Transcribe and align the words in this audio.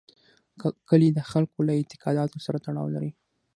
کلي 0.89 1.09
د 1.13 1.19
خلکو 1.31 1.57
له 1.67 1.73
اعتقاداتو 1.79 2.37
سره 2.45 2.57
تړاو 2.65 2.87
لري. 2.95 3.11